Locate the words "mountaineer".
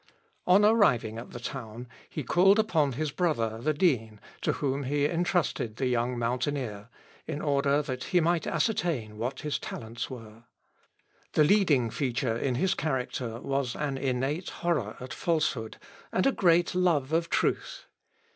6.17-6.89